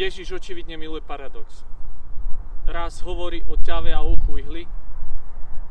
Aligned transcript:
Ježiš 0.00 0.32
očividne 0.32 0.80
miluje 0.80 1.04
paradox. 1.04 1.68
Raz 2.64 3.04
hovorí 3.04 3.44
o 3.52 3.60
ťave 3.60 3.92
a 3.92 4.00
uchu 4.00 4.40
ihly, 4.40 4.64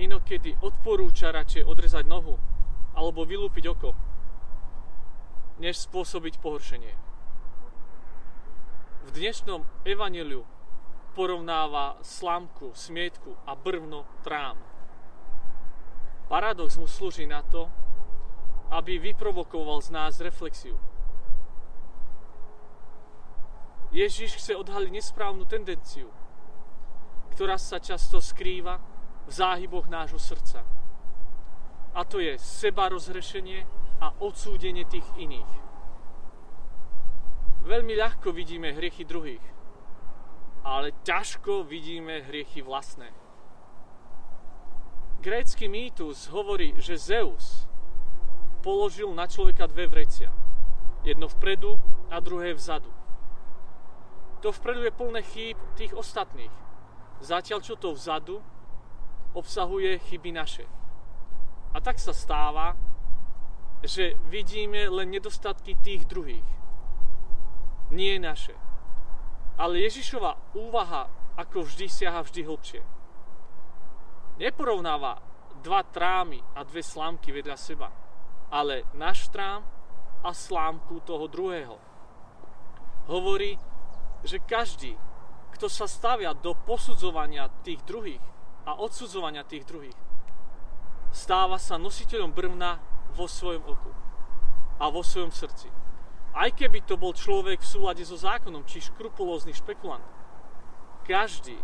inokedy 0.00 0.56
odporúča 0.64 1.28
radšej 1.28 1.68
odrezať 1.68 2.08
nohu 2.08 2.40
alebo 2.96 3.28
vylúpiť 3.28 3.64
oko, 3.68 3.92
než 5.60 5.76
spôsobiť 5.84 6.40
pohoršenie. 6.40 6.94
V 9.04 9.08
dnešnom 9.12 9.60
evaneliu 9.84 10.48
porovnáva 11.12 12.00
slámku, 12.00 12.72
smietku 12.72 13.36
a 13.44 13.52
brvno 13.52 14.08
trám. 14.24 14.56
Paradox 16.32 16.80
mu 16.80 16.88
slúži 16.88 17.28
na 17.28 17.44
to, 17.44 17.68
aby 18.72 18.96
vyprovokoval 18.96 19.84
z 19.84 19.92
nás 19.92 20.16
reflexiu. 20.24 20.80
Ježiš 23.94 24.42
chce 24.42 24.58
odhaliť 24.58 24.90
nesprávnu 24.90 25.46
tendenciu, 25.46 26.10
ktorá 27.30 27.54
sa 27.54 27.78
často 27.78 28.18
skrýva 28.18 28.82
v 29.22 29.30
záhyboch 29.30 29.86
nášho 29.86 30.18
srdca. 30.18 30.66
A 31.94 32.02
to 32.02 32.18
je 32.18 32.34
seba 32.34 32.90
rozhrešenie 32.90 33.62
a 34.02 34.10
odsúdenie 34.18 34.82
tých 34.82 35.06
iných. 35.14 35.52
Veľmi 37.62 37.94
ľahko 37.94 38.34
vidíme 38.34 38.74
hriechy 38.74 39.06
druhých, 39.06 39.46
ale 40.66 40.90
ťažko 41.06 41.62
vidíme 41.62 42.26
hriechy 42.26 42.66
vlastné. 42.66 43.14
Grécky 45.22 45.70
mýtus 45.70 46.34
hovorí, 46.34 46.74
že 46.82 46.98
Zeus 46.98 47.70
položil 48.58 49.14
na 49.14 49.30
človeka 49.30 49.70
dve 49.70 49.86
vrecia. 49.86 50.34
Jedno 51.06 51.30
vpredu 51.30 51.78
a 52.10 52.18
druhé 52.18 52.58
vzadu 52.58 53.03
to 54.44 54.52
vpredu 54.52 54.84
je 54.84 54.92
plné 54.92 55.24
chýb 55.24 55.56
tých 55.72 55.96
ostatných. 55.96 56.52
Zatiaľ 57.24 57.64
čo 57.64 57.80
to 57.80 57.96
vzadu 57.96 58.44
obsahuje 59.32 59.96
chyby 60.04 60.36
naše. 60.36 60.68
A 61.72 61.80
tak 61.80 61.96
sa 61.96 62.12
stáva, 62.12 62.76
že 63.80 64.20
vidíme 64.28 64.84
len 64.92 65.08
nedostatky 65.16 65.80
tých 65.80 66.04
druhých. 66.04 66.44
Nie 67.88 68.20
naše. 68.20 68.52
Ale 69.56 69.80
Ježišova 69.80 70.36
úvaha 70.60 71.08
ako 71.40 71.64
vždy 71.64 71.88
siaha 71.88 72.20
vždy 72.20 72.44
hlbšie. 72.44 72.82
Neporovnáva 74.44 75.24
dva 75.64 75.80
trámy 75.88 76.44
a 76.52 76.60
dve 76.68 76.84
slámky 76.84 77.32
vedľa 77.32 77.56
seba, 77.56 77.88
ale 78.52 78.84
náš 78.92 79.24
trám 79.32 79.64
a 80.20 80.30
slámku 80.36 81.00
toho 81.00 81.24
druhého. 81.32 81.80
Hovorí, 83.08 83.56
že 84.24 84.40
každý, 84.40 84.96
kto 85.52 85.68
sa 85.68 85.84
stavia 85.84 86.32
do 86.32 86.56
posudzovania 86.56 87.52
tých 87.62 87.84
druhých 87.84 88.24
a 88.64 88.80
odsudzovania 88.80 89.44
tých 89.44 89.68
druhých, 89.68 89.94
stáva 91.12 91.60
sa 91.60 91.76
nositeľom 91.76 92.32
brvna 92.32 92.80
vo 93.14 93.28
svojom 93.28 93.62
oku 93.68 93.92
a 94.80 94.90
vo 94.90 95.04
svojom 95.04 95.30
srdci. 95.30 95.68
Aj 96.34 96.50
keby 96.50 96.82
to 96.82 96.98
bol 96.98 97.14
človek 97.14 97.62
v 97.62 97.70
súlade 97.70 98.02
so 98.02 98.18
zákonom, 98.18 98.66
či 98.66 98.82
škrupulózny 98.82 99.54
špekulant. 99.54 100.02
Každý, 101.06 101.54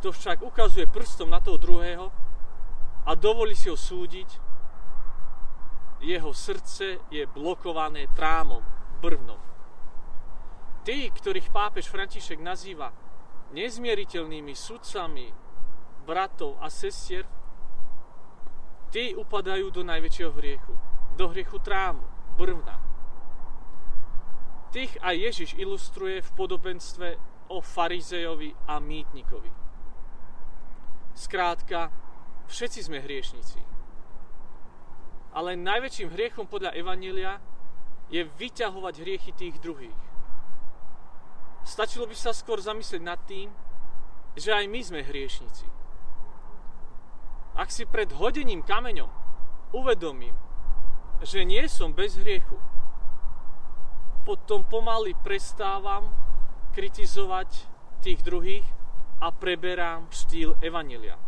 kto 0.00 0.08
však 0.14 0.40
ukazuje 0.40 0.88
prstom 0.88 1.28
na 1.28 1.42
toho 1.42 1.60
druhého 1.60 2.08
a 3.04 3.12
dovolí 3.12 3.52
si 3.52 3.68
ho 3.68 3.76
súdiť, 3.76 4.40
jeho 6.00 6.32
srdce 6.32 7.02
je 7.12 7.24
blokované 7.28 8.08
trámom, 8.16 8.64
brvnom 9.02 9.55
tí, 10.86 11.10
ktorých 11.10 11.50
pápež 11.50 11.90
František 11.90 12.38
nazýva 12.38 12.94
nezmieriteľnými 13.50 14.54
sudcami 14.54 15.34
bratov 16.06 16.62
a 16.62 16.70
sestier, 16.70 17.26
tí 18.94 19.10
upadajú 19.18 19.74
do 19.74 19.82
najväčšieho 19.82 20.32
hriechu. 20.38 20.74
Do 21.18 21.26
hriechu 21.34 21.58
trámu, 21.58 22.06
brvna. 22.38 22.78
Tých 24.70 24.94
aj 25.02 25.16
Ježiš 25.18 25.50
ilustruje 25.58 26.22
v 26.22 26.30
podobenstve 26.38 27.08
o 27.50 27.58
farizejovi 27.58 28.54
a 28.70 28.78
mýtnikovi. 28.78 29.50
Skrátka, 31.16 31.90
všetci 32.46 32.80
sme 32.86 33.02
hriešnici. 33.02 33.58
Ale 35.34 35.58
najväčším 35.58 36.12
hriechom 36.14 36.46
podľa 36.46 36.76
Evanília 36.76 37.40
je 38.12 38.22
vyťahovať 38.22 38.94
hriechy 39.02 39.32
tých 39.34 39.56
druhých 39.58 40.15
Stačilo 41.66 42.06
by 42.06 42.14
sa 42.14 42.30
skôr 42.30 42.62
zamyslieť 42.62 43.02
nad 43.02 43.18
tým, 43.26 43.50
že 44.38 44.54
aj 44.54 44.70
my 44.70 44.80
sme 44.86 45.00
hriešnici. 45.02 45.66
Ak 47.58 47.74
si 47.74 47.82
pred 47.82 48.14
hodením 48.14 48.62
kameňom 48.62 49.10
uvedomím, 49.74 50.38
že 51.26 51.42
nie 51.42 51.66
som 51.66 51.90
bez 51.90 52.14
hriechu, 52.22 52.54
potom 54.22 54.62
pomaly 54.62 55.18
prestávam 55.26 56.06
kritizovať 56.70 57.48
tých 58.04 58.22
druhých 58.22 58.66
a 59.18 59.34
preberám 59.34 60.06
štýl 60.12 60.54
Evanelia. 60.62 61.18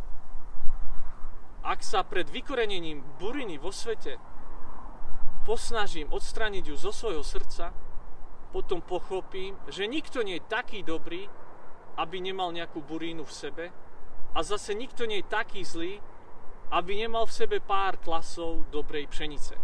Ak 1.66 1.82
sa 1.82 2.06
pred 2.06 2.30
vykorenením 2.30 3.02
buriny 3.18 3.58
vo 3.58 3.74
svete 3.74 4.20
posnažím 5.48 6.12
odstraniť 6.12 6.64
ju 6.68 6.76
zo 6.76 6.92
svojho 6.92 7.24
srdca, 7.24 7.72
potom 8.48 8.80
pochopím, 8.80 9.56
že 9.68 9.84
nikto 9.84 10.24
nie 10.24 10.40
je 10.40 10.48
taký 10.48 10.80
dobrý, 10.80 11.28
aby 11.98 12.16
nemal 12.22 12.54
nejakú 12.54 12.80
burínu 12.80 13.26
v 13.26 13.36
sebe 13.36 13.64
a 14.32 14.38
zase 14.40 14.72
nikto 14.72 15.04
nie 15.04 15.20
je 15.20 15.32
taký 15.32 15.66
zlý, 15.66 16.00
aby 16.70 17.00
nemal 17.00 17.26
v 17.26 17.36
sebe 17.36 17.58
pár 17.60 17.98
klasov 17.98 18.68
dobrej 18.68 19.08
pšenice. 19.08 19.56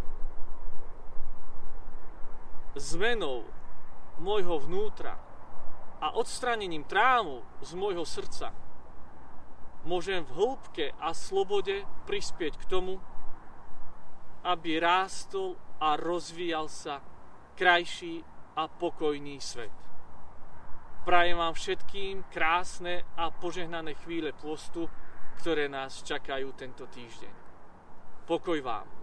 Zmenou 2.74 3.46
môjho 4.18 4.58
vnútra 4.58 5.14
a 6.02 6.16
odstranením 6.18 6.82
trámu 6.84 7.46
z 7.62 7.70
môjho 7.78 8.02
srdca 8.02 8.50
môžem 9.84 10.24
v 10.24 10.32
hĺbke 10.32 10.86
a 10.96 11.12
slobode 11.12 11.84
prispieť 12.08 12.56
k 12.56 12.64
tomu, 12.66 12.98
aby 14.44 14.80
rástol 14.80 15.60
a 15.80 15.96
rozvíjal 16.00 16.68
sa 16.72 17.04
krajší 17.54 18.24
a 18.56 18.70
pokojný 18.70 19.42
svet. 19.42 19.74
Prajem 21.04 21.36
vám 21.36 21.52
všetkým 21.52 22.32
krásne 22.32 23.04
a 23.18 23.28
požehnané 23.28 23.92
chvíle 24.00 24.32
pôstu, 24.32 24.88
ktoré 25.42 25.68
nás 25.68 26.00
čakajú 26.00 26.56
tento 26.56 26.88
týždeň. 26.88 27.34
Pokoj 28.24 28.58
vám. 28.64 28.93